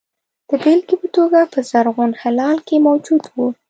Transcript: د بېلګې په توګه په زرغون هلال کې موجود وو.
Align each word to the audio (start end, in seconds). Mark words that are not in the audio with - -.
د 0.49 0.51
بېلګې 0.63 0.95
په 1.01 1.07
توګه 1.15 1.39
په 1.53 1.59
زرغون 1.69 2.11
هلال 2.21 2.57
کې 2.67 2.77
موجود 2.87 3.23
وو. 3.33 3.47